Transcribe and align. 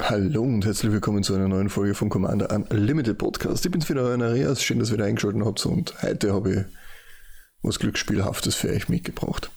Hallo 0.00 0.42
und 0.42 0.64
herzlich 0.66 0.90
willkommen 0.90 1.22
zu 1.22 1.34
einer 1.36 1.46
neuen 1.46 1.70
Folge 1.70 1.94
von 1.94 2.08
Commander 2.08 2.50
Unlimited 2.68 3.16
Podcast. 3.16 3.64
Ich 3.64 3.70
bin's 3.70 3.88
wieder 3.88 4.02
euer 4.02 4.20
Areas. 4.20 4.60
Schön, 4.60 4.80
dass 4.80 4.90
ihr 4.90 4.94
wieder 4.94 5.04
eingeschaltet 5.04 5.44
habt 5.44 5.64
und 5.66 6.02
heute 6.02 6.34
habe 6.34 6.52
ich 6.52 6.58
was 7.62 7.78
Glücksspielhaftes 7.78 8.56
für 8.56 8.70
euch 8.70 8.88
mitgebracht. 8.88 9.52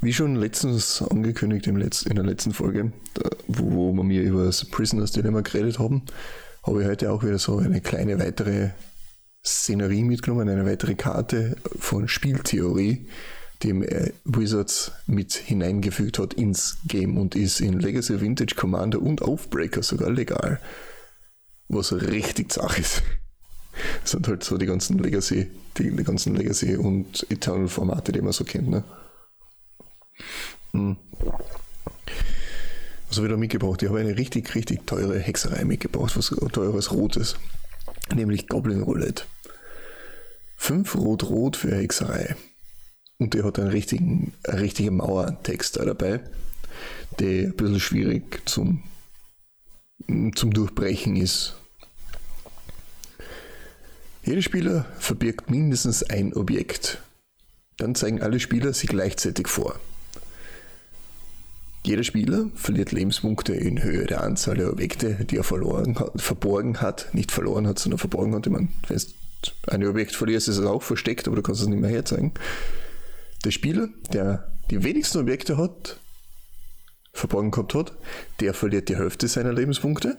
Wie 0.00 0.12
schon 0.12 0.36
letztens 0.36 1.02
angekündigt 1.02 1.66
in 1.66 1.80
der 1.80 2.24
letzten 2.24 2.52
Folge, 2.52 2.92
wo 3.48 3.92
wir 3.92 4.04
mir 4.04 4.22
über 4.22 4.44
das 4.44 4.64
Prisoners 4.64 5.10
Dilemma 5.10 5.40
geredet 5.40 5.80
haben, 5.80 6.02
habe 6.62 6.82
ich 6.82 6.88
heute 6.88 7.10
auch 7.10 7.24
wieder 7.24 7.40
so 7.40 7.58
eine 7.58 7.80
kleine 7.80 8.20
weitere 8.20 8.70
Szenerie 9.44 10.04
mitgenommen, 10.04 10.48
eine 10.48 10.66
weitere 10.66 10.94
Karte 10.94 11.56
von 11.80 12.06
Spieltheorie, 12.06 13.08
die 13.62 13.70
äh, 13.70 14.12
Wizards 14.24 14.92
mit 15.06 15.32
hineingefügt 15.32 16.18
hat 16.18 16.34
ins 16.34 16.78
Game 16.86 17.16
und 17.16 17.34
ist 17.34 17.60
in 17.60 17.78
Legacy 17.80 18.20
Vintage 18.20 18.54
Commander 18.54 19.00
und 19.00 19.22
Aufbreaker 19.22 19.82
sogar 19.82 20.10
legal. 20.10 20.60
Was 21.68 21.92
richtig 21.92 22.52
zach 22.52 22.78
ist. 22.78 23.02
Das 24.02 24.12
sind 24.12 24.26
halt 24.28 24.44
so 24.44 24.56
die 24.56 24.66
ganzen 24.66 24.98
Legacy, 24.98 25.50
die, 25.76 25.90
die 25.94 26.04
ganzen 26.04 26.34
Legacy 26.34 26.76
und 26.76 27.26
Eternal 27.30 27.68
Formate, 27.68 28.12
die 28.12 28.22
man 28.22 28.32
so 28.32 28.44
kennt. 28.44 28.68
Ne? 28.68 28.84
Hm. 30.72 30.96
Was 33.08 33.18
habe 33.18 33.26
ich 33.26 33.32
da 33.32 33.36
mitgebracht? 33.36 33.82
Ich 33.82 33.88
habe 33.88 34.00
eine 34.00 34.16
richtig, 34.16 34.54
richtig 34.54 34.86
teure 34.86 35.18
Hexerei 35.18 35.64
mitgebracht, 35.64 36.16
was 36.16 36.34
teures 36.52 36.92
Rotes. 36.92 37.36
Nämlich 38.14 38.48
Goblin 38.48 38.82
Roulette. 38.82 39.24
5 40.56 40.94
Rot-Rot 40.96 41.56
für 41.56 41.74
Hexerei. 41.76 42.34
Und 43.18 43.34
der 43.34 43.44
hat 43.44 43.58
einen 43.58 43.68
richtigen, 43.68 44.32
eine 44.44 44.60
richtige 44.60 44.90
Mauertext 44.90 45.76
da 45.76 45.84
dabei, 45.84 46.20
der 47.18 47.44
ein 47.44 47.56
bisschen 47.56 47.80
schwierig 47.80 48.42
zum, 48.46 48.82
zum 50.34 50.52
Durchbrechen 50.52 51.16
ist. 51.16 51.56
Jeder 54.22 54.42
Spieler 54.42 54.86
verbirgt 54.98 55.50
mindestens 55.50 56.02
ein 56.02 56.34
Objekt. 56.34 57.00
Dann 57.78 57.94
zeigen 57.94 58.22
alle 58.22 58.40
Spieler 58.40 58.72
sie 58.72 58.86
gleichzeitig 58.88 59.48
vor. 59.48 59.78
Jeder 61.84 62.02
Spieler 62.02 62.50
verliert 62.56 62.90
Lebenspunkte 62.90 63.54
in 63.54 63.84
Höhe 63.84 64.06
der 64.06 64.24
Anzahl 64.24 64.56
der 64.56 64.72
Objekte, 64.72 65.24
die 65.24 65.36
er 65.36 65.44
verloren 65.44 65.96
hat, 66.00 66.20
verborgen 66.20 66.80
hat, 66.80 67.08
nicht 67.12 67.30
verloren 67.30 67.68
hat, 67.68 67.78
sondern 67.78 67.98
verborgen 67.98 68.34
hat. 68.34 68.46
Ich 68.46 68.52
meine, 68.52 68.68
wenn 68.88 69.00
du 69.42 69.86
ein 69.86 69.86
Objekt 69.86 70.16
verlierst, 70.16 70.48
ist 70.48 70.58
es 70.58 70.66
auch 70.66 70.82
versteckt, 70.82 71.28
aber 71.28 71.36
du 71.36 71.42
kannst 71.42 71.60
es 71.60 71.68
nicht 71.68 71.80
mehr 71.80 71.90
herzeigen. 71.90 72.32
Der 73.46 73.52
Spieler, 73.52 73.88
der 74.12 74.50
die 74.72 74.82
wenigsten 74.82 75.18
Objekte 75.18 75.56
hat, 75.56 76.00
verborgen 77.12 77.52
gehabt 77.52 77.74
hat, 77.74 77.92
der 78.40 78.54
verliert 78.54 78.88
die 78.88 78.96
Hälfte 78.96 79.28
seiner 79.28 79.52
Lebenspunkte. 79.52 80.16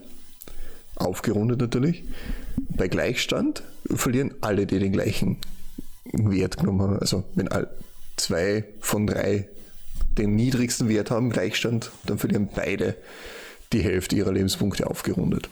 Aufgerundet 0.96 1.60
natürlich. 1.60 2.04
Bei 2.56 2.88
Gleichstand 2.88 3.64
verlieren 3.84 4.32
alle, 4.40 4.64
die 4.64 4.78
den 4.78 4.92
gleichen 4.92 5.36
Wert 6.10 6.56
genommen 6.56 6.80
haben. 6.80 6.98
Also 7.00 7.22
wenn 7.34 7.50
zwei 8.16 8.64
von 8.80 9.06
drei 9.06 9.50
den 10.16 10.34
niedrigsten 10.34 10.88
Wert 10.88 11.10
haben, 11.10 11.28
Gleichstand, 11.28 11.90
dann 12.06 12.16
verlieren 12.16 12.48
beide 12.56 12.96
die 13.74 13.82
Hälfte 13.82 14.16
ihrer 14.16 14.32
Lebenspunkte 14.32 14.86
aufgerundet. 14.86 15.50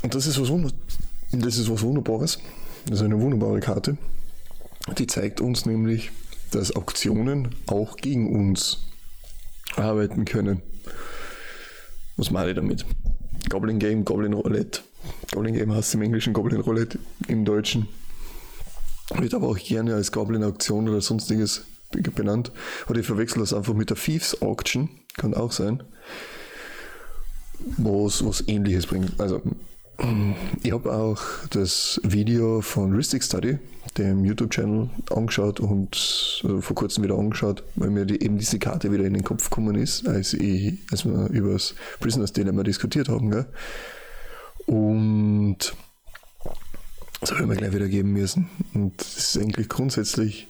Und 0.00 0.14
das 0.14 0.26
ist 0.26 0.40
was, 0.40 0.72
das 1.32 1.58
ist 1.58 1.70
was 1.70 1.82
Wunderbares. 1.82 2.38
Das 2.86 2.98
ist 2.98 3.04
eine 3.04 3.20
wunderbare 3.20 3.60
Karte. 3.60 3.96
Die 4.98 5.06
zeigt 5.06 5.40
uns 5.40 5.66
nämlich, 5.66 6.10
dass 6.50 6.74
Auktionen 6.74 7.54
auch 7.66 7.96
gegen 7.96 8.34
uns 8.34 8.78
arbeiten 9.76 10.24
können. 10.24 10.62
Was 12.16 12.30
meine 12.30 12.50
ich 12.50 12.56
damit? 12.56 12.84
Goblin 13.48 13.78
Game, 13.78 14.04
Goblin 14.04 14.32
Roulette. 14.32 14.80
Goblin 15.32 15.54
Game 15.54 15.72
heißt 15.72 15.94
im 15.94 16.02
Englischen 16.02 16.32
Goblin 16.32 16.60
Roulette, 16.60 16.98
im 17.28 17.44
Deutschen. 17.44 17.88
Wird 19.14 19.34
aber 19.34 19.48
auch 19.48 19.58
gerne 19.58 19.94
als 19.94 20.12
Goblin 20.12 20.44
Auktion 20.44 20.88
oder 20.88 21.00
sonstiges 21.00 21.62
benannt. 21.90 22.52
Oder 22.88 23.00
ich 23.00 23.06
verwechsel 23.06 23.40
das 23.40 23.52
einfach 23.52 23.74
mit 23.74 23.90
der 23.90 23.96
Thieves 23.96 24.40
Auction. 24.42 24.88
Kann 25.16 25.34
auch 25.34 25.52
sein. 25.52 25.82
Was, 27.76 28.24
was 28.24 28.46
ähnliches 28.46 28.86
bringt. 28.86 29.20
Also 29.20 29.42
ich 30.62 30.72
habe 30.72 30.92
auch 30.92 31.20
das 31.50 32.00
Video 32.02 32.60
von 32.60 32.94
Ristic 32.94 33.22
Study, 33.22 33.58
dem 33.98 34.24
YouTube-Channel, 34.24 34.88
angeschaut 35.10 35.60
und 35.60 36.40
also 36.42 36.60
vor 36.60 36.76
kurzem 36.76 37.04
wieder 37.04 37.18
angeschaut, 37.18 37.62
weil 37.76 37.90
mir 37.90 38.06
die, 38.06 38.22
eben 38.22 38.38
diese 38.38 38.58
Karte 38.58 38.92
wieder 38.92 39.04
in 39.04 39.14
den 39.14 39.24
Kopf 39.24 39.50
gekommen 39.50 39.74
ist, 39.74 40.06
als, 40.06 40.32
ich, 40.34 40.78
als 40.90 41.04
wir 41.04 41.28
über 41.30 41.52
das 41.52 41.74
Prisoners 42.00 42.32
Dilemma 42.32 42.62
diskutiert 42.62 43.08
haben. 43.08 43.30
Gell? 43.30 43.46
Und 44.66 45.74
das 47.20 47.32
habe 47.32 47.42
ich 47.42 47.48
mir 47.48 47.56
gleich 47.56 47.74
wieder 47.74 47.88
geben 47.88 48.12
müssen. 48.12 48.48
Und 48.74 49.00
das 49.00 49.16
ist 49.16 49.38
eigentlich 49.38 49.68
grundsätzlich 49.68 50.48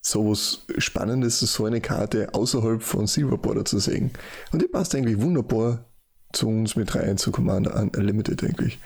so 0.00 0.30
was 0.30 0.66
Spannendes, 0.78 1.40
so 1.40 1.64
eine 1.64 1.80
Karte 1.80 2.34
außerhalb 2.34 2.82
von 2.82 3.06
Silver 3.06 3.38
Border 3.38 3.64
zu 3.64 3.78
sehen. 3.78 4.10
Und 4.52 4.62
die 4.62 4.68
passt 4.68 4.94
eigentlich 4.94 5.20
wunderbar 5.20 5.86
zu 6.34 6.48
uns 6.48 6.76
mit 6.76 6.94
rein, 6.94 7.18
zu 7.18 7.30
Commander 7.32 7.74
Unlimited 7.96 8.42
eigentlich. 8.42 8.78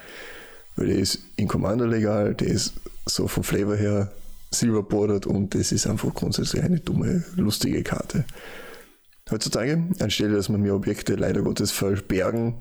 Weil 0.77 0.89
der 0.89 0.99
ist 0.99 1.21
in 1.37 1.49
Commander 1.49 1.87
legal, 1.87 2.35
der 2.35 2.49
ist 2.49 2.75
so 3.07 3.27
vom 3.27 3.43
Flavor 3.43 3.77
her 3.77 4.13
silver 4.51 4.83
bordered 4.83 5.27
und 5.27 5.55
das 5.55 5.73
ist 5.73 5.87
einfach 5.87 6.15
grundsätzlich 6.15 6.63
eine 6.63 6.81
dumme, 6.81 7.25
lustige 7.37 7.83
Karte. 7.83 8.25
Heutzutage, 9.31 9.83
anstelle 10.01 10.37
dass 10.37 10.49
man 10.49 10.63
mir 10.63 10.75
Objekte 10.75 11.15
leider 11.15 11.43
Gottes 11.43 11.71
verbergen, 11.71 12.55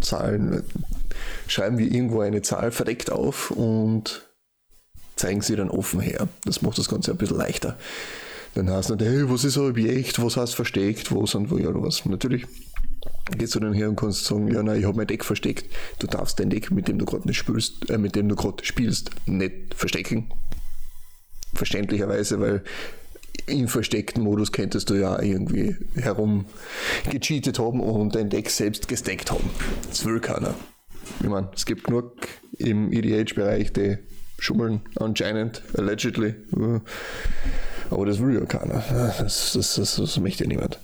Zahlen, 0.00 0.62
schreiben 1.48 1.78
wir 1.78 1.90
irgendwo 1.90 2.20
eine 2.20 2.42
Zahl 2.42 2.70
verdeckt 2.70 3.10
auf 3.10 3.50
und 3.50 4.26
zeigen 5.16 5.40
sie 5.40 5.56
dann 5.56 5.70
offen 5.70 6.00
her. 6.00 6.28
Das 6.44 6.62
macht 6.62 6.78
das 6.78 6.88
Ganze 6.88 7.10
ein 7.10 7.16
bisschen 7.16 7.38
leichter. 7.38 7.78
Dann 8.54 8.70
heißt 8.70 8.90
es 8.90 8.96
nicht, 8.96 9.08
hey, 9.08 9.28
was 9.30 9.44
ist 9.44 9.56
ein 9.58 9.68
Objekt, 9.68 10.22
was 10.22 10.36
hast 10.36 10.52
du 10.52 10.56
versteckt, 10.56 11.10
wo 11.12 11.26
sind 11.26 11.50
wo 11.50 11.58
ja 11.58 11.70
was. 11.74 12.04
Natürlich 12.06 12.46
gehst 13.36 13.54
du 13.54 13.60
dann 13.60 13.72
her 13.72 13.88
und 13.88 13.96
kannst 13.96 14.24
sagen, 14.24 14.48
ja, 14.52 14.62
nein, 14.62 14.78
ich 14.78 14.84
habe 14.84 14.96
mein 14.96 15.06
Deck 15.06 15.24
versteckt. 15.24 15.66
Du 15.98 16.06
darfst 16.06 16.38
dein 16.38 16.50
Deck, 16.50 16.70
mit 16.70 16.88
dem 16.88 16.98
du 16.98 17.04
gerade 17.04 17.26
nicht 17.26 17.38
spielst, 17.38 17.90
äh, 17.90 17.98
mit 17.98 18.14
dem 18.16 18.28
du 18.28 18.36
gerade 18.36 18.64
spielst, 18.64 19.10
nicht 19.26 19.74
verstecken. 19.74 20.30
Verständlicherweise, 21.54 22.40
weil 22.40 22.62
im 23.46 23.68
versteckten 23.68 24.22
Modus 24.22 24.52
könntest 24.52 24.90
du 24.90 24.94
ja 24.94 25.20
irgendwie 25.20 25.76
herum 25.94 26.46
gecheatet 27.10 27.58
haben 27.58 27.80
und 27.80 28.14
dein 28.14 28.30
Deck 28.30 28.50
selbst 28.50 28.88
gesteckt 28.88 29.30
haben. 29.30 29.50
Das 29.88 30.04
will 30.04 30.20
keiner. 30.20 30.54
Ich 31.20 31.28
meine, 31.28 31.50
es 31.54 31.66
gibt 31.66 31.84
genug 31.84 32.12
im 32.58 32.92
EDH-Bereich, 32.92 33.72
die 33.72 33.98
schummeln 34.38 34.80
anscheinend, 34.96 35.62
allegedly. 35.76 36.34
Aber 37.90 38.06
das 38.06 38.18
will 38.18 38.34
ja 38.34 38.44
keiner. 38.44 38.82
Das, 39.18 39.52
das, 39.52 39.74
das, 39.76 39.96
das 39.96 40.18
möchte 40.18 40.44
ja 40.44 40.48
niemand. 40.48 40.80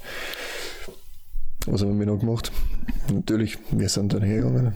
Was 1.67 1.83
haben 1.83 1.99
wir 1.99 2.07
noch 2.07 2.19
gemacht? 2.19 2.51
Natürlich, 3.13 3.59
wir 3.71 3.89
sind 3.89 4.13
dann 4.13 4.23
hergegangen 4.23 4.73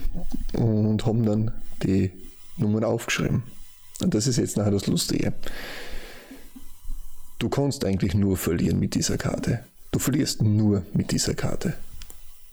und 0.53 1.05
haben 1.05 1.25
dann 1.25 1.51
die 1.83 2.13
Nummern 2.57 2.85
aufgeschrieben. 2.85 3.43
Und 4.01 4.15
das 4.15 4.27
ist 4.27 4.37
jetzt 4.37 4.57
nachher 4.57 4.71
das 4.71 4.87
Lustige. 4.87 5.33
Du 7.39 7.49
kannst 7.49 7.85
eigentlich 7.85 8.15
nur 8.15 8.37
verlieren 8.37 8.79
mit 8.79 8.95
dieser 8.95 9.19
Karte. 9.19 9.61
Du 9.91 9.99
verlierst 9.99 10.43
nur 10.43 10.85
mit 10.93 11.11
dieser 11.11 11.35
Karte. 11.35 11.75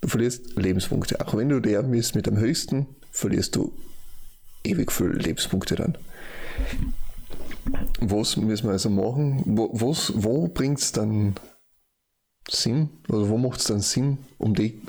Du 0.00 0.08
verlierst 0.08 0.56
Lebenspunkte. 0.56 1.26
Auch 1.26 1.34
wenn 1.34 1.48
du 1.48 1.60
der 1.60 1.82
bist 1.82 2.14
mit 2.14 2.26
dem 2.26 2.38
höchsten, 2.38 2.86
verlierst 3.10 3.56
du 3.56 3.72
ewig 4.64 4.92
viele 4.92 5.12
Lebenspunkte 5.12 5.76
dann. 5.76 5.96
Was 8.00 8.36
müssen 8.36 8.66
wir 8.66 8.72
also 8.72 8.90
machen? 8.90 9.42
Wo, 9.46 9.70
wo 9.72 10.48
bringt 10.48 10.80
es 10.80 10.92
dann 10.92 11.34
Sinn? 12.50 12.90
Also 13.08 13.28
wo 13.28 13.38
macht 13.38 13.60
es 13.60 13.66
dann 13.66 13.80
Sinn, 13.80 14.18
um 14.38 14.54
die 14.54 14.80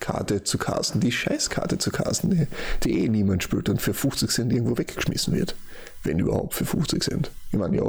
Karte 0.00 0.44
zu 0.44 0.58
casten, 0.58 1.00
die 1.00 1.12
Scheißkarte 1.12 1.78
zu 1.78 1.90
casten, 1.90 2.30
die, 2.30 2.46
die 2.82 3.04
eh 3.04 3.08
niemand 3.08 3.42
spielt 3.42 3.68
und 3.68 3.80
für 3.80 3.94
50 3.94 4.30
Cent 4.30 4.52
irgendwo 4.52 4.76
weggeschmissen 4.76 5.34
wird? 5.34 5.54
Wenn 6.02 6.18
überhaupt 6.18 6.54
für 6.54 6.66
50 6.66 7.02
Cent. 7.02 7.30
Ich 7.52 7.58
meine, 7.58 7.76
ja, 7.76 7.84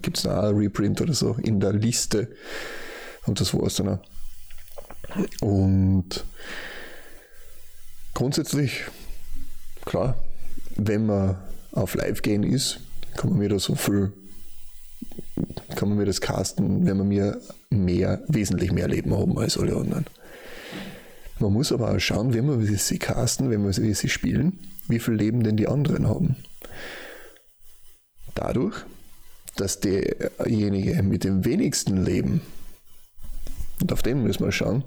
gibt 0.00 0.18
es 0.18 0.24
noch 0.24 0.34
ein 0.34 0.56
Reprint 0.56 1.00
oder 1.00 1.14
so 1.14 1.36
in 1.42 1.60
der 1.60 1.72
Liste 1.72 2.28
und 3.26 3.40
das 3.40 3.54
war 3.54 3.66
es 3.66 3.76
dann 3.76 3.88
auch. 3.88 3.98
Und 5.40 6.24
grundsätzlich, 8.14 8.84
klar, 9.84 10.16
wenn 10.76 11.06
man 11.06 11.36
auf 11.72 11.94
Live 11.94 12.22
gehen 12.22 12.42
ist, 12.42 12.80
kann 13.16 13.30
man 13.30 13.40
wieder 13.40 13.58
so 13.58 13.74
viel 13.74 14.12
kann 15.74 15.88
man 15.88 15.98
mir 15.98 16.04
das 16.04 16.20
casten, 16.20 16.86
wenn 16.86 16.96
man 16.96 17.08
mir 17.08 17.40
mehr, 17.70 18.22
wesentlich 18.28 18.72
mehr 18.72 18.88
Leben 18.88 19.14
haben 19.14 19.38
als 19.38 19.58
alle 19.58 19.76
anderen. 19.76 20.06
Man 21.38 21.52
muss 21.52 21.72
aber 21.72 21.90
auch 21.90 21.98
schauen, 21.98 22.32
wenn 22.32 22.46
wir 22.46 22.78
sie 22.78 22.98
casten, 22.98 23.50
wenn 23.50 23.64
wir 23.64 23.72
sie 23.72 24.08
spielen, 24.08 24.58
wie 24.88 24.98
viel 24.98 25.14
Leben 25.14 25.42
denn 25.42 25.56
die 25.56 25.68
anderen 25.68 26.08
haben. 26.08 26.36
Dadurch, 28.34 28.76
dass 29.56 29.80
derjenige 29.80 31.02
mit 31.02 31.24
dem 31.24 31.44
wenigsten 31.44 32.04
Leben 32.04 32.40
und 33.80 33.92
auf 33.92 34.02
den 34.02 34.22
müssen 34.22 34.44
wir 34.44 34.52
schauen, 34.52 34.84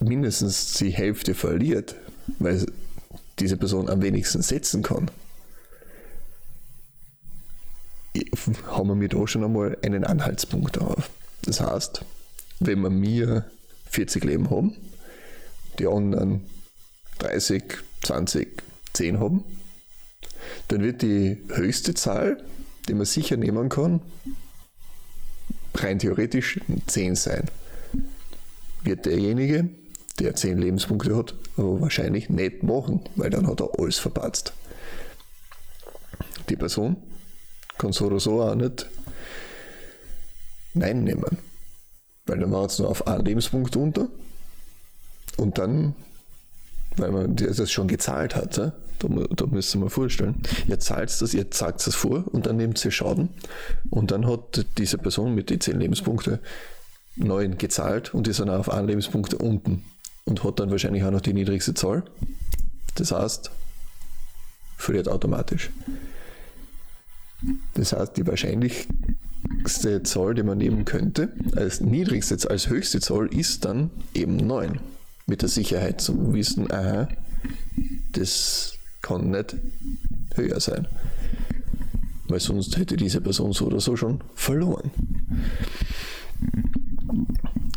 mindestens 0.00 0.74
die 0.74 0.90
Hälfte 0.90 1.34
verliert, 1.34 1.96
weil 2.38 2.66
diese 3.38 3.56
Person 3.56 3.88
am 3.88 4.02
wenigsten 4.02 4.42
setzen 4.42 4.82
kann, 4.82 5.10
haben 8.66 9.00
wir 9.00 9.08
da 9.08 9.26
schon 9.26 9.44
einmal 9.44 9.76
einen 9.82 10.04
Anhaltspunkt 10.04 10.76
darauf. 10.76 11.10
Das 11.42 11.60
heißt, 11.60 12.04
wenn 12.60 12.80
wir 12.80 12.90
mir 12.90 13.44
40 13.90 14.24
Leben 14.24 14.50
haben, 14.50 14.76
die 15.78 15.86
anderen 15.86 16.42
30, 17.18 17.62
20, 18.02 18.62
10 18.92 19.20
haben, 19.20 19.44
dann 20.68 20.82
wird 20.82 21.02
die 21.02 21.38
höchste 21.48 21.94
Zahl, 21.94 22.42
die 22.88 22.94
man 22.94 23.06
sicher 23.06 23.36
nehmen 23.36 23.68
kann, 23.68 24.00
rein 25.74 25.98
theoretisch 25.98 26.60
10 26.86 27.16
sein. 27.16 27.46
Wird 28.82 29.06
derjenige, 29.06 29.68
der 30.18 30.34
10 30.34 30.58
Lebenspunkte 30.58 31.16
hat, 31.16 31.34
aber 31.56 31.80
wahrscheinlich 31.80 32.28
nicht 32.28 32.62
machen, 32.62 33.00
weil 33.16 33.30
dann 33.30 33.46
hat 33.46 33.60
er 33.60 33.78
alles 33.78 33.98
verpatzt. 33.98 34.52
Die 36.48 36.56
Person 36.56 36.96
kann 37.82 37.92
so 37.92 38.06
oder 38.06 38.20
so 38.20 38.40
auch 38.40 38.54
nicht 38.54 38.86
Nein 40.74 41.04
nehmen. 41.04 41.38
Weil 42.24 42.38
dann 42.38 42.52
war 42.52 42.64
es 42.64 42.78
nur 42.78 42.88
auf 42.88 43.06
einen 43.06 43.24
Lebenspunkt 43.24 43.76
unter 43.76 44.08
und 45.36 45.58
dann, 45.58 45.94
weil 46.96 47.10
man 47.10 47.36
das 47.36 47.70
schon 47.70 47.88
gezahlt 47.88 48.36
hat, 48.36 48.56
da, 48.56 48.72
da 49.00 49.46
müsst 49.46 49.74
ihr 49.74 49.80
mal 49.80 49.90
vorstellen, 49.90 50.40
ihr 50.68 50.78
zahlt 50.78 51.10
das, 51.20 51.34
ihr 51.34 51.46
sagt 51.50 51.84
es 51.86 51.94
vor 51.94 52.24
und 52.32 52.46
dann 52.46 52.56
nehmt 52.56 52.82
ihr 52.84 52.92
Schaden 52.92 53.30
und 53.90 54.12
dann 54.12 54.26
hat 54.26 54.64
diese 54.78 54.98
Person 54.98 55.34
mit 55.34 55.50
den 55.50 55.60
10 55.60 55.80
Lebenspunkten 55.80 56.38
9 57.16 57.58
gezahlt 57.58 58.14
und 58.14 58.28
ist 58.28 58.38
dann 58.38 58.48
auf 58.48 58.70
einen 58.70 58.86
Lebenspunkt 58.86 59.34
unten 59.34 59.84
und 60.24 60.44
hat 60.44 60.60
dann 60.60 60.70
wahrscheinlich 60.70 61.02
auch 61.02 61.10
noch 61.10 61.20
die 61.20 61.34
niedrigste 61.34 61.74
Zahl. 61.74 62.04
Das 62.94 63.10
heißt, 63.10 63.50
verliert 64.76 65.08
automatisch. 65.08 65.70
Das 67.74 67.92
heißt, 67.92 68.16
die 68.16 68.26
wahrscheinlichste 68.26 70.02
Zahl, 70.04 70.34
die 70.34 70.42
man 70.42 70.58
nehmen 70.58 70.84
könnte, 70.84 71.30
als 71.56 71.80
niedrigste, 71.80 72.36
als 72.48 72.68
höchste 72.68 73.00
Zahl, 73.00 73.26
ist 73.26 73.64
dann 73.64 73.90
eben 74.14 74.36
9. 74.36 74.80
Mit 75.26 75.42
der 75.42 75.48
Sicherheit 75.48 76.00
zu 76.00 76.34
wissen, 76.34 76.70
aha, 76.70 77.08
das 78.12 78.74
kann 79.00 79.30
nicht 79.30 79.56
höher 80.34 80.60
sein. 80.60 80.86
Weil 82.28 82.40
sonst 82.40 82.76
hätte 82.76 82.96
diese 82.96 83.20
Person 83.20 83.52
so 83.52 83.66
oder 83.66 83.80
so 83.80 83.96
schon 83.96 84.20
verloren. 84.34 84.90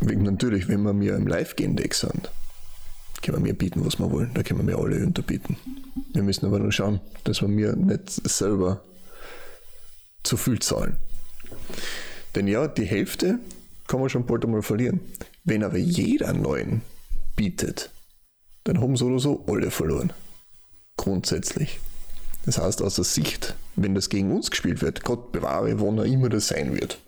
Wegen 0.01 0.23
natürlich, 0.23 0.67
wenn 0.67 0.83
wir 0.83 0.93
mir 0.93 1.15
im 1.15 1.27
Live-Index 1.27 2.01
sind, 2.01 2.31
können 3.21 3.37
wir 3.37 3.51
mir 3.51 3.53
bieten, 3.53 3.83
was 3.83 3.97
wir 3.97 4.11
wollen. 4.11 4.31
Da 4.33 4.43
können 4.43 4.59
wir 4.59 4.75
mir 4.75 4.81
alle 4.81 5.03
unterbieten. 5.03 5.57
Wir 6.13 6.21
müssen 6.21 6.45
aber 6.45 6.59
nur 6.59 6.71
schauen, 6.71 6.99
dass 7.23 7.41
wir 7.41 7.47
mir 7.47 7.75
nicht 7.75 8.09
selber 8.09 8.81
zu 10.25 10.37
viel 10.37 10.59
zahlen. 10.59 10.97
Denn 12.35 12.47
ja, 12.47 12.67
die 12.67 12.85
Hälfte 12.85 13.39
kann 13.87 13.99
man 13.99 14.09
schon 14.09 14.25
bald 14.25 14.43
einmal 14.43 14.61
verlieren. 14.61 14.99
Wenn 15.43 15.63
aber 15.63 15.77
jeder 15.77 16.33
neuen 16.33 16.81
bietet, 17.35 17.91
dann 18.63 18.81
haben 18.81 18.97
so 18.97 19.05
oder 19.07 19.19
so 19.19 19.45
alle 19.47 19.71
verloren. 19.71 20.11
Grundsätzlich. 20.97 21.79
Das 22.45 22.57
heißt, 22.57 22.81
aus 22.81 22.95
der 22.95 23.05
Sicht, 23.05 23.55
wenn 23.75 23.95
das 23.95 24.09
gegen 24.09 24.31
uns 24.31 24.51
gespielt 24.51 24.81
wird, 24.81 25.03
Gott 25.03 25.31
bewahre, 25.31 25.79
wann 25.79 25.97
er 25.97 26.05
immer 26.05 26.29
das 26.29 26.47
sein 26.47 26.73
wird. 26.73 26.99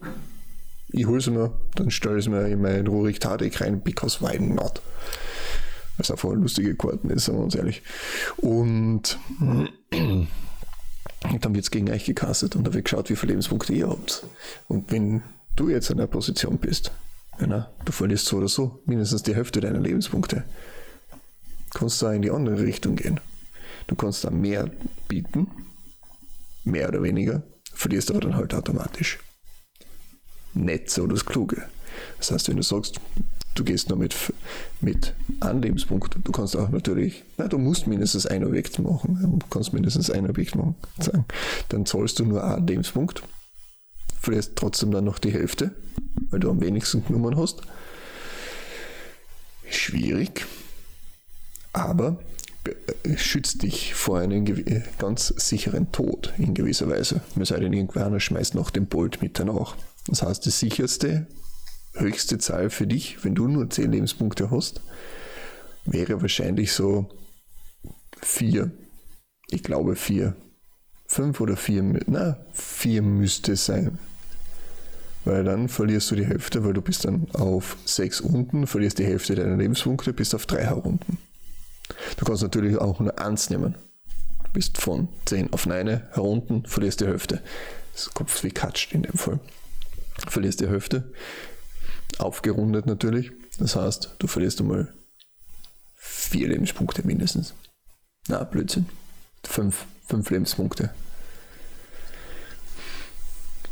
Ich 0.90 1.06
hole 1.06 1.20
es 1.20 1.28
mir, 1.28 1.52
dann 1.76 1.92
stelle 1.92 2.18
ich 2.18 2.26
es 2.26 2.30
mir 2.30 2.48
in 2.48 2.62
mein 2.62 2.88
Rurik 2.88 3.20
Tadek 3.20 3.60
rein, 3.62 3.82
because 3.82 4.22
why 4.22 4.40
not? 4.40 4.82
Was 5.98 6.12
einfach 6.12 6.32
lustige 6.34 6.76
Karten 6.76 7.10
ist, 7.10 7.26
sagen 7.26 7.40
wir 7.40 7.44
uns 7.44 7.56
ehrlich. 7.56 7.82
Und 8.38 9.20
und 11.24 11.44
dann 11.44 11.54
wird 11.54 11.66
es 11.66 11.72
gegen 11.72 11.90
euch 11.90 12.06
gekastet 12.06 12.56
und 12.56 12.66
da 12.66 12.74
wird 12.74 12.86
geschaut, 12.86 13.10
wie 13.10 13.16
viele 13.16 13.34
Lebenspunkte 13.34 13.74
ihr 13.74 13.90
habt. 13.90 14.26
Und 14.68 14.92
wenn 14.92 15.24
du 15.56 15.70
jetzt 15.70 15.90
in 15.90 16.00
einer 16.00 16.08
Position 16.08 16.58
bist, 16.58 16.92
ja, 17.40 17.70
du 17.86 17.92
verlierst 17.92 18.26
so 18.26 18.38
oder 18.38 18.48
so 18.48 18.82
mindestens 18.86 19.24
die 19.24 19.36
Hälfte 19.36 19.62
deiner 19.62 19.80
Lebenspunkte, 19.80 20.44
kannst 21.74 22.02
du 22.02 22.08
auch 22.08 22.12
in 22.12 22.22
die 22.22 22.32
andere 22.32 22.60
Richtung 22.60 22.96
gehen. 22.96 23.20
Du 23.88 23.96
kannst 23.96 24.24
da 24.24 24.30
mehr 24.30 24.70
bieten, 25.08 25.48
mehr 26.64 26.90
oder 26.90 27.04
weniger, 27.04 27.44
verlierst 27.74 28.10
aber 28.10 28.22
dann 28.22 28.36
halt 28.36 28.54
automatisch. 28.54 29.20
Nicht 30.54 30.90
so 30.90 31.06
das 31.08 31.26
Kluge. 31.26 31.64
Das 32.18 32.32
heißt, 32.32 32.50
wenn 32.50 32.58
du 32.58 32.64
sagst, 32.64 33.00
du 33.58 33.64
gehst 33.64 33.90
nur 33.90 33.98
mit, 33.98 34.16
mit 34.82 35.14
einem 35.40 35.62
Lebenspunkt. 35.62 36.16
Du 36.24 36.32
kannst 36.32 36.56
auch 36.56 36.70
natürlich, 36.70 37.24
na, 37.38 37.48
du 37.48 37.58
musst 37.58 37.88
mindestens 37.88 38.26
ein 38.26 38.46
Objekt 38.46 38.80
machen. 38.80 39.40
Du 39.40 39.48
kannst 39.48 39.74
mindestens 39.74 40.10
ein 40.10 40.30
Objekt 40.30 40.56
machen. 40.56 40.76
Dann 41.70 41.86
zahlst 41.86 42.20
du 42.20 42.26
nur 42.26 42.44
einen 42.44 42.68
Lebenspunkt. 42.68 43.24
Verlierst 44.20 44.56
trotzdem 44.56 44.92
dann 44.92 45.06
noch 45.06 45.20
die 45.20 45.32
Hälfte, 45.32 45.72
weil 46.30 46.40
du 46.40 46.50
am 46.50 46.62
wenigsten 46.62 47.06
genommen 47.06 47.38
hast. 47.38 47.62
Schwierig, 49.70 50.46
aber 51.74 52.20
schützt 53.16 53.64
dich 53.64 53.94
vor 53.94 54.20
einem 54.20 54.46
ganz 54.98 55.28
sicheren 55.38 55.92
Tod 55.92 56.34
in 56.38 56.54
gewisser 56.54 56.90
Weise. 56.90 57.22
Man 57.36 57.46
sei 57.46 57.60
denn, 57.60 57.74
irgendwer 57.74 58.20
schmeißt 58.20 58.56
noch 58.56 58.70
den 58.70 58.88
Bolt 58.88 59.22
mit 59.22 59.40
danach. 59.40 59.76
Das 60.08 60.22
heißt, 60.22 60.46
das 60.46 60.60
sicherste 60.60 61.28
höchste 62.00 62.38
Zahl 62.38 62.70
für 62.70 62.88
dich, 62.88 63.24
wenn 63.24 63.36
du 63.36 63.48
nur 63.48 63.70
10 63.70 63.92
Lebenspunkte 63.92 64.52
hast, 64.52 64.82
wäre 65.86 66.22
wahrscheinlich 66.22 66.74
so 66.74 67.10
4. 68.22 68.72
Ich 69.50 69.64
glaube 69.64 69.96
4. 69.96 70.36
5 71.08 71.40
oder 71.40 71.56
4, 71.56 72.02
na, 72.08 72.38
4 72.52 73.02
müsste 73.02 73.56
sein. 73.56 73.98
Weil 75.24 75.44
dann 75.44 75.70
verlierst 75.70 76.12
du 76.12 76.16
die 76.16 76.26
Hälfte, 76.26 76.64
weil 76.64 76.74
du 76.74 76.82
bist 76.82 77.06
dann 77.06 77.28
auf 77.34 77.78
6 77.86 78.22
unten, 78.22 78.68
verlierst 78.68 79.00
die 79.00 79.06
Hälfte 79.06 79.36
deiner 79.36 79.58
Lebenspunkte, 79.58 80.14
bist 80.14 80.36
auf 80.36 80.46
3 80.46 80.64
herunten. 80.64 81.18
Du 82.18 82.26
kannst 82.26 82.44
natürlich 82.44 82.78
auch 82.78 83.00
nur 83.00 83.18
1 83.18 83.50
nehmen. 83.50 83.76
Du 84.44 84.52
bist 84.54 84.78
von 84.78 85.08
10 85.26 85.54
auf 85.54 85.66
9 85.66 85.88
herunten, 86.12 86.66
verlierst 86.66 87.02
die 87.02 87.08
Hälfte. 87.08 87.42
Das 87.94 88.14
Kopf 88.14 88.44
wie 88.44 88.52
katscht 88.52 88.94
in 88.94 89.04
dem 89.04 89.18
Fall. 89.18 89.40
Verlierst 90.28 90.60
die 90.62 90.68
Hälfte, 90.68 91.12
Aufgerundet 92.20 92.86
natürlich. 92.86 93.32
Das 93.60 93.76
heißt, 93.76 94.16
du 94.20 94.28
verlierst 94.28 94.60
einmal 94.60 94.94
vier 95.96 96.48
Lebenspunkte 96.50 97.06
mindestens. 97.06 97.54
Na, 98.28 98.44
Blödsinn. 98.44 98.88
Fünf, 99.44 99.86
fünf 100.08 100.30
Lebenspunkte. 100.30 100.92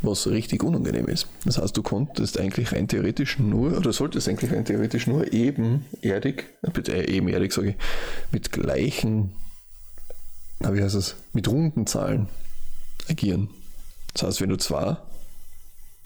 Was 0.02 0.26
richtig 0.26 0.62
unangenehm 0.62 1.08
ist. 1.08 1.26
Das 1.44 1.58
heißt, 1.58 1.76
du 1.76 1.82
konntest 1.82 2.38
eigentlich 2.38 2.72
rein 2.72 2.86
theoretisch 2.86 3.38
nur, 3.38 3.76
oder 3.76 3.92
solltest 3.92 4.28
eigentlich 4.28 4.52
rein 4.52 4.64
theoretisch 4.64 5.06
nur 5.06 5.32
ebenerdig, 5.32 6.46
äh, 6.88 7.10
ebenerdig 7.10 7.52
sage 7.52 7.70
ich, 7.70 7.76
mit 8.30 8.52
gleichen, 8.52 9.32
na, 10.60 10.74
wie 10.74 10.82
heißt 10.82 10.94
es, 10.94 11.16
mit 11.32 11.48
runden 11.48 11.86
Zahlen 11.86 12.28
agieren. 13.08 13.48
Das 14.12 14.22
heißt, 14.24 14.40
wenn 14.40 14.50
du 14.50 14.56
zwei 14.56 14.96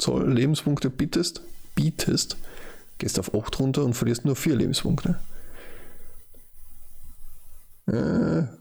Lebenspunkte 0.06 0.90
bittest, 0.90 1.42
bietest, 1.80 2.37
gehst 2.99 3.18
auf 3.18 3.34
8 3.34 3.58
runter 3.58 3.84
und 3.84 3.94
verlierst 3.94 4.25
nur 4.25 4.37
4 4.37 4.54
Lebenspunkte. 4.56 5.18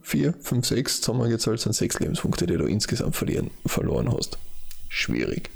4, 0.02 0.34
5, 0.42 0.66
6, 0.66 1.02
zusammengezahlt 1.02 1.60
sind 1.60 1.74
6 1.74 2.00
Lebenspunkte, 2.00 2.48
die 2.48 2.58
du 2.58 2.66
insgesamt 2.66 3.16
verlieren, 3.16 3.52
verloren 3.66 4.12
hast. 4.12 4.40
Schwierig. 4.88 5.52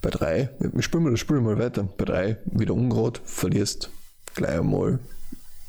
Bei 0.00 0.08
3, 0.10 0.48
wir 0.58 0.82
spielen 0.82 1.02
mal 1.04 1.10
das 1.10 1.20
Spiel 1.20 1.40
mal 1.40 1.58
weiter. 1.58 1.82
Bei 1.82 2.04
3 2.06 2.38
wieder 2.46 2.72
ungerade, 2.72 3.20
verlierst 3.24 3.90
gleich 4.34 4.58
einmal 4.58 5.00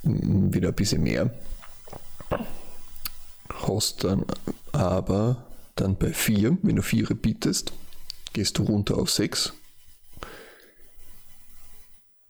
wieder 0.04 0.70
ein 0.70 0.76
bisschen 0.76 1.04
mehr. 1.04 1.34
Hast 3.50 4.04
dann 4.04 4.24
aber 4.72 5.46
dann 5.76 5.98
bei 5.98 6.14
4, 6.14 6.58
wenn 6.62 6.78
du 6.78 6.84
4 6.84 7.08
bietest, 7.16 7.74
gehst 8.32 8.58
du 8.58 8.64
runter 8.64 8.98
auf 8.98 9.10
6 9.12 9.54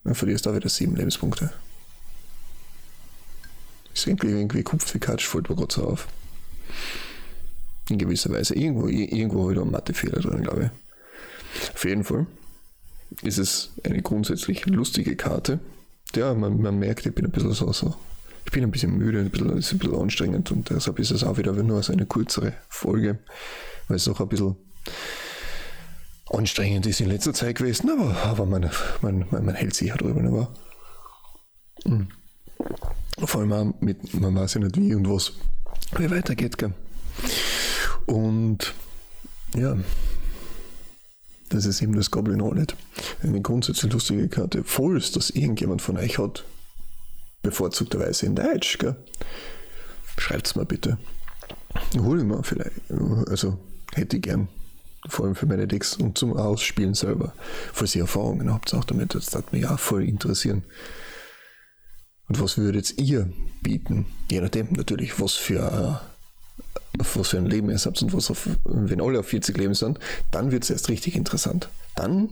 dann 0.03 0.15
verlierst 0.15 0.45
du 0.45 0.49
auch 0.49 0.55
wieder 0.55 0.69
sieben 0.69 0.95
Lebenspunkte. 0.95 1.51
Ist 3.93 4.07
irgendwie, 4.07 4.27
irgendwie 4.27 4.63
Kupf 4.63 4.93
wie 4.93 4.99
Katsch, 4.99 5.27
fällt 5.27 5.49
mir 5.49 5.55
gerade 5.55 5.73
so 5.73 5.83
auf. 5.83 6.07
In 7.89 7.97
gewisser 7.97 8.31
Weise. 8.31 8.55
Irgendwo, 8.55 8.87
irgendwo 8.87 9.49
wieder 9.49 9.61
ein 9.61 9.71
Mathefehler 9.71 10.21
drin, 10.21 10.43
glaube 10.43 10.71
ich. 10.71 11.73
Auf 11.73 11.83
jeden 11.83 12.03
Fall 12.03 12.25
ist 13.21 13.37
es 13.37 13.71
eine 13.83 14.01
grundsätzlich 14.01 14.65
lustige 14.65 15.15
Karte. 15.15 15.59
Ja, 16.15 16.33
man, 16.33 16.61
man 16.61 16.79
merkt, 16.79 17.05
ich 17.05 17.13
bin 17.13 17.25
ein 17.25 17.31
bisschen 17.31 17.51
so, 17.51 17.71
so 17.73 17.95
ich 18.45 18.51
bin 18.51 18.63
ein 18.63 18.71
bisschen 18.71 18.97
müde, 18.97 19.19
ein 19.19 19.29
bisschen, 19.29 19.57
ist 19.57 19.71
ein 19.71 19.79
bisschen 19.79 19.95
anstrengend 19.95 20.51
und 20.51 20.69
deshalb 20.69 20.99
ist 20.99 21.11
es 21.11 21.23
auch 21.23 21.37
wieder 21.37 21.53
nur 21.53 21.83
so 21.83 21.93
eine 21.93 22.05
kürzere 22.05 22.53
Folge, 22.69 23.19
weil 23.87 23.97
es 23.97 24.07
auch 24.07 24.19
ein 24.19 24.27
bisschen 24.27 24.55
anstrengend 26.33 26.85
ist 26.85 27.01
in 27.01 27.09
letzter 27.09 27.33
Zeit 27.33 27.57
gewesen, 27.57 27.89
aber, 27.89 28.15
aber 28.23 28.45
man, 28.45 28.69
man, 29.01 29.25
man, 29.31 29.45
man 29.45 29.55
hält 29.55 29.75
sich 29.75 29.89
ja 29.89 29.95
drüber. 29.95 30.21
Aber, 30.21 30.53
mhm. 31.85 32.07
Vor 33.23 33.41
allem 33.41 33.53
auch 33.53 33.81
mit, 33.81 34.13
man 34.19 34.35
weiß 34.35 34.55
ja 34.55 34.61
nicht 34.61 34.77
wie 34.77 34.95
und 34.95 35.09
was, 35.09 35.33
wie 35.97 36.09
weitergeht. 36.09 36.57
Gell? 36.57 36.73
Und 38.05 38.73
ja, 39.55 39.77
das 41.49 41.65
ist 41.65 41.81
eben 41.81 41.95
das 41.95 42.11
Goblin 42.11 42.41
Wallet. 42.41 42.75
Eine 43.21 43.41
grundsätzlich 43.41 43.91
lustige 43.91 44.29
Karte. 44.29 44.63
Falls 44.63 45.11
das 45.11 45.29
irgendjemand 45.29 45.81
von 45.81 45.97
euch 45.97 46.17
hat, 46.17 46.45
bevorzugterweise 47.41 48.25
in 48.25 48.35
Deutsch, 48.35 48.77
schreibt 50.17 50.47
es 50.47 50.55
mir 50.55 50.65
bitte. 50.65 50.97
Hol 51.99 52.19
ich 52.19 52.25
mir 52.25 52.43
vielleicht. 52.43 52.71
Also 53.27 53.57
hätte 53.93 54.17
ich 54.17 54.23
gern. 54.23 54.47
Vor 55.07 55.25
allem 55.25 55.35
für 55.35 55.47
meine 55.47 55.67
und 55.99 56.17
zum 56.17 56.37
Ausspielen 56.37 56.93
selber. 56.93 57.33
Falls 57.73 57.95
ihr 57.95 58.03
Erfahrungen 58.03 58.53
habt, 58.53 58.73
auch 58.73 58.83
damit, 58.83 59.15
das 59.15 59.33
würde 59.33 59.47
mich 59.51 59.65
auch 59.67 59.79
voll 59.79 60.03
interessieren. 60.03 60.63
Und 62.27 62.39
was 62.39 62.57
würdet 62.57 62.97
ihr 62.99 63.29
bieten? 63.61 64.05
Je 64.29 64.41
nachdem 64.41 64.67
natürlich, 64.71 65.19
was 65.19 65.33
für, 65.33 66.01
auf 66.99 67.17
was 67.17 67.29
für 67.29 67.37
ein 67.37 67.45
Leben 67.45 67.69
ihr 67.69 67.77
habt 67.77 68.01
und 68.01 68.13
was 68.13 68.29
auf, 68.29 68.47
wenn 68.63 69.01
alle 69.01 69.19
auf 69.19 69.27
40 69.27 69.57
Leben 69.57 69.73
sind, 69.73 69.99
dann 70.31 70.51
wird 70.51 70.63
es 70.63 70.69
erst 70.69 70.89
richtig 70.89 71.15
interessant. 71.15 71.69
Dann, 71.95 72.29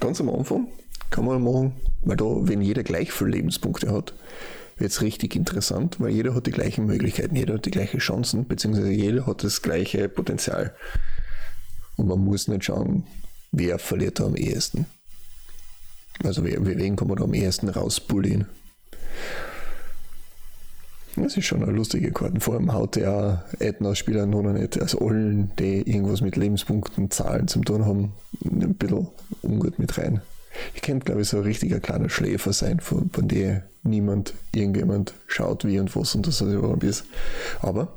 ganz 0.00 0.20
am 0.20 0.28
Anfang, 0.28 0.68
kann 1.10 1.24
man 1.24 1.42
machen, 1.42 1.72
weil 2.02 2.16
da, 2.16 2.24
wenn 2.24 2.60
jeder 2.60 2.82
gleich 2.82 3.10
viele 3.10 3.30
Lebenspunkte 3.30 3.90
hat, 3.90 4.12
wird 4.76 4.92
es 4.92 5.02
richtig 5.02 5.34
interessant, 5.34 5.98
weil 5.98 6.10
jeder 6.10 6.34
hat 6.34 6.46
die 6.46 6.52
gleichen 6.52 6.86
Möglichkeiten, 6.86 7.34
jeder 7.34 7.54
hat 7.54 7.66
die 7.66 7.70
gleichen 7.70 7.98
Chancen, 7.98 8.46
beziehungsweise 8.46 8.90
jeder 8.90 9.26
hat 9.26 9.42
das 9.42 9.62
gleiche 9.62 10.08
Potenzial. 10.08 10.74
Und 11.98 12.06
man 12.06 12.24
muss 12.24 12.48
nicht 12.48 12.64
schauen, 12.64 13.04
wer 13.52 13.78
verliert 13.78 14.20
da 14.20 14.24
am 14.24 14.36
ehesten. 14.36 14.86
Also 16.24 16.44
wen 16.44 16.96
kann 16.96 17.08
man 17.08 17.18
da 17.18 17.24
am 17.24 17.34
ehesten 17.34 17.68
rausbullen. 17.68 18.46
Das 21.16 21.36
ist 21.36 21.46
schon 21.46 21.62
eine 21.62 21.72
lustige 21.72 22.12
Karte. 22.12 22.40
Vor 22.40 22.54
allem 22.54 22.72
haut 22.72 22.96
der 22.96 23.44
Ätna-Spieler 23.58 24.26
noch 24.26 24.42
nicht, 24.42 24.80
also 24.80 25.00
allen, 25.00 25.50
die 25.58 25.82
irgendwas 25.82 26.20
mit 26.20 26.36
Lebenspunkten, 26.36 27.10
Zahlen 27.10 27.48
zu 27.48 27.60
tun 27.60 27.84
haben, 27.84 28.12
ein 28.44 28.74
bisschen 28.74 29.08
ungut 29.42 29.78
mit 29.78 29.98
rein. 29.98 30.20
Ich 30.74 30.82
könnte, 30.82 31.04
glaube 31.04 31.22
ich, 31.22 31.28
so 31.28 31.38
ein 31.38 31.42
richtiger 31.42 31.80
kleiner 31.80 32.08
Schläfer 32.08 32.52
sein, 32.52 32.80
von, 32.80 33.10
von 33.10 33.28
dem 33.28 33.62
niemand, 33.82 34.34
irgendjemand 34.54 35.14
schaut, 35.26 35.64
wie 35.64 35.78
und 35.78 35.94
was 35.96 36.14
und 36.14 36.26
das 36.26 36.40
überhaupt 36.40 36.84
ist. 36.84 37.04
Aber, 37.60 37.88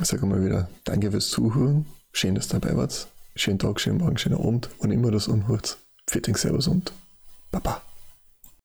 ich 0.00 0.06
sage 0.06 0.26
mal 0.26 0.44
wieder, 0.44 0.68
danke 0.84 1.10
fürs 1.10 1.28
Zuhören. 1.28 1.86
Schön, 2.12 2.34
dass 2.34 2.52
ihr 2.52 2.60
dabei 2.60 2.76
wart. 2.76 3.08
Schönen 3.34 3.58
Tag, 3.58 3.80
schönen 3.80 3.98
Morgen, 3.98 4.18
schönen 4.18 4.36
Abend. 4.36 4.68
Und 4.78 4.90
immer 4.90 5.10
das 5.10 5.28
unhört. 5.28 5.78
Fitting 6.06 6.36
Servus 6.36 6.68
und 6.68 6.92
Baba. 7.50 7.82